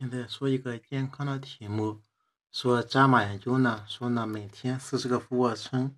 [0.00, 2.00] 现在说一个健康的题目，
[2.50, 5.94] 说伽马研究呢，说呢每天四十个俯卧撑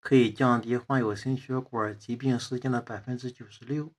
[0.00, 3.92] 可以降低患有心血管疾病事件的百分之九十六。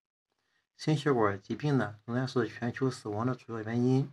[0.76, 4.12] 心血管疾病呢仍然是全球死亡的主要原因。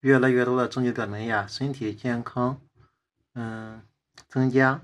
[0.00, 2.58] 越来越多的证据表明呀，身体健康，
[3.34, 3.82] 嗯，
[4.28, 4.80] 增加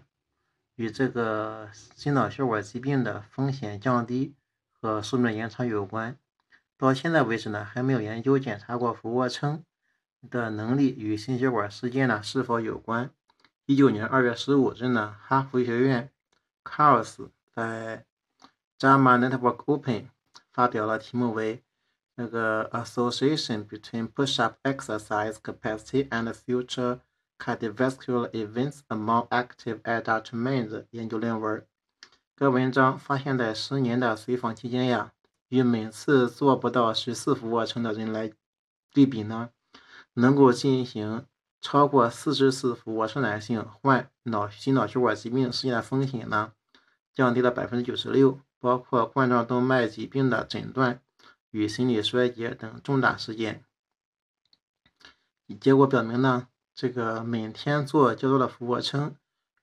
[0.74, 4.34] 与这个心脑血管疾病的风险降低
[4.70, 6.18] 和寿命延长有关。
[6.76, 9.64] 到现在为止呢，还没有研究检查过俯卧撑。
[10.28, 13.10] 的能力与心血管事件呢是否有关？
[13.66, 16.10] 一九年二月十五日呢，哈佛医学院
[16.64, 18.04] 卡尔斯在
[18.78, 20.02] 《JAMA Network Open》
[20.52, 21.62] 发表了题目为
[22.16, 26.98] “那个 Association between Push-up exercise capacity and future
[27.38, 31.64] cardiovascular events among active adult men” 的研究论文。
[32.34, 35.12] 该文章发现，在十年的随访期间呀，
[35.48, 38.32] 与每次做不到十四俯卧撑的人来
[38.92, 39.50] 对比呢。
[40.14, 41.24] 能够进行
[41.60, 46.52] 超过四十次俯卧撑男性患脑心脑血管疾病事件的风险呢，
[47.12, 51.00] 降低了百分之九十六，包括冠状动脉疾病的诊断
[51.50, 53.64] 与心力衰竭等重大事件。
[55.60, 59.14] 结果表明呢，这个每天做较多的俯卧撑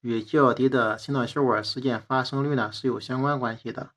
[0.01, 3.91] 与较低的心脑血管事件发生率呢是有相关关系的。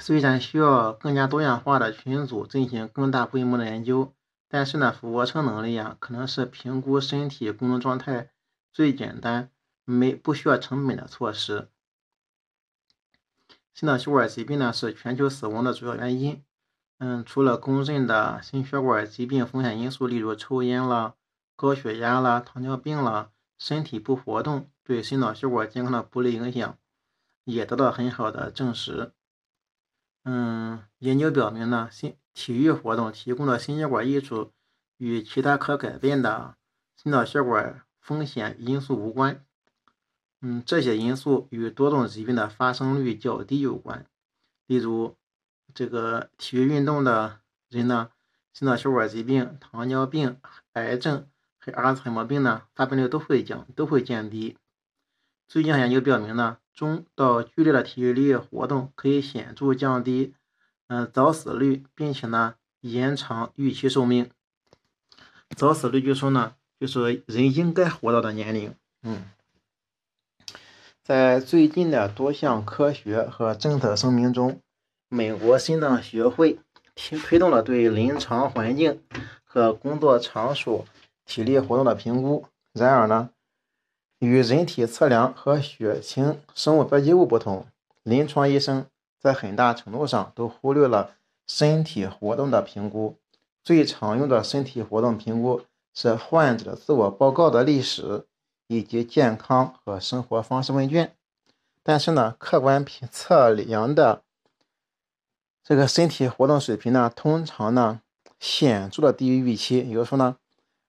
[0.00, 4.12] 虽然需要更加多样化的群组进行更大规模的研究，
[4.48, 8.30] 但是呢，俯卧撑能力啊，可能是评估身体功能状态
[8.72, 9.50] 最简单、
[9.84, 11.68] 没不需要成本的措施。
[13.74, 16.42] 心脑血管疾病呢是全球死亡的主要原因。
[16.98, 21.14] 嗯，除了公认的心血管疾病风险因素，例如抽烟啦、
[21.54, 26.76] 高血压啦、糖尿病啦，身体不活动对心脑血管健康的不利影响，
[27.44, 29.12] 也得到很好的证实。
[30.30, 34.52] 嗯，研究表明呢，心体育活动提供的心血管益处
[34.98, 36.54] 与其他可改变的
[36.94, 39.42] 心脑血管风险因素无关。
[40.42, 44.04] 嗯，这些因素与多种疾病的发生率较低有关。
[44.66, 45.16] 例如，
[45.72, 48.10] 这个体育运动的人呢，
[48.52, 50.38] 心脑血管疾病、糖尿病、
[50.74, 51.26] 癌症
[51.58, 54.58] 和阿尔茨海默病呢，发病率都会降，都会降低。
[55.48, 56.58] 最近研究表明呢。
[56.74, 60.34] 中到剧烈的体力活动可以显著降低，
[60.86, 64.30] 嗯，早死率，并且呢，延长预期寿命。
[65.56, 68.72] 早死率就说呢，就是人应该活到的年龄。
[69.02, 69.24] 嗯，
[71.02, 74.60] 在最近的多项科学和政策声明中，
[75.08, 76.60] 美国心脏学会
[76.94, 79.02] 推推动了对临床环境
[79.42, 80.84] 和工作场所
[81.24, 82.46] 体力活动的评估。
[82.72, 83.30] 然而呢？
[84.18, 87.66] 与人体测量和血清生物标记物不同，
[88.02, 88.86] 临床医生
[89.20, 91.12] 在很大程度上都忽略了
[91.46, 93.16] 身体活动的评估。
[93.62, 95.62] 最常用的身体活动评估
[95.94, 98.24] 是患者自我报告的历史
[98.66, 101.12] 以及健康和生活方式问卷。
[101.82, 104.22] 但是呢，客观评测量的
[105.62, 108.00] 这个身体活动水平呢，通常呢
[108.40, 109.78] 显著的低于预期。
[109.78, 110.36] 也就是说呢，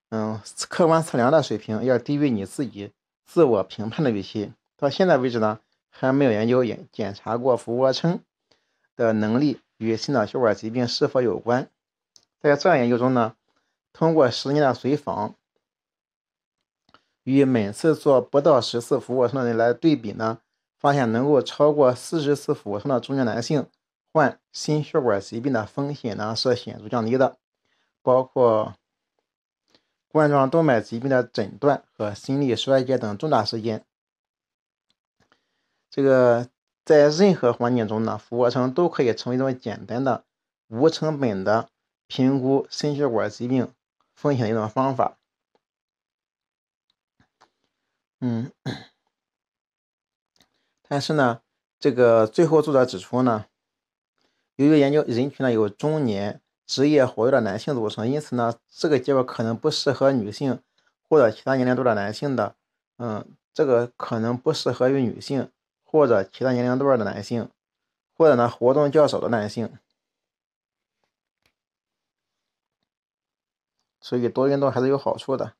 [0.10, 2.92] 嗯，客观测量的水平要低于你自己。
[3.32, 5.60] 自我评判的预期，到现在为止呢，
[5.92, 8.22] 还没有研究检检查过俯卧撑
[8.96, 11.70] 的能力与心脑血管疾病是否有关。
[12.40, 13.36] 在这样研究中呢，
[13.94, 15.36] 通过十年的随访，
[17.22, 20.40] 与每次做不到十次俯卧撑的人来对比呢，
[20.80, 23.68] 发现能够超过四十次俯卧撑的中年男性
[24.12, 27.38] 患心血管疾病的风险呢是显著降低的，
[28.02, 28.74] 包括。
[30.12, 33.86] 冠状动脉疾病的诊断和心力衰竭等重大事件，
[35.88, 36.50] 这个
[36.84, 40.26] 在任何环境中呢，俯卧撑都可以成为一种简单的、
[40.68, 41.70] 无成本的
[42.08, 43.72] 评估心血管疾病
[44.16, 45.20] 风险的一种方法。
[48.20, 48.52] 嗯，
[50.88, 51.42] 但是呢，
[51.80, 53.46] 这个最后作者指出呢，
[54.56, 56.42] 由于研究人群呢有中年。
[56.70, 60.62] 职业活跃的男性组成，因此呢，这个结果可能不适合女性
[61.10, 62.56] 或者其他年龄段的男性的，
[63.00, 65.52] 嗯，这个可能不适合于女性
[65.84, 67.50] 或者其他年龄段的男性，
[68.16, 69.80] 或者呢活动较少的男性，
[74.00, 75.56] 所以多运动还是有好处的。